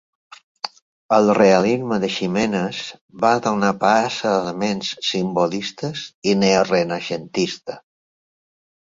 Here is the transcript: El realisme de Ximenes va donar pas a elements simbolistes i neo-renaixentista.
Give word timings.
El 1.15 1.27
realisme 1.39 1.97
de 2.03 2.07
Ximenes 2.13 2.79
va 3.25 3.33
donar 3.47 3.69
pas 3.83 4.17
a 4.29 4.31
elements 4.37 4.89
simbolistes 5.09 6.07
i 6.31 6.33
neo-renaixentista. 6.45 7.77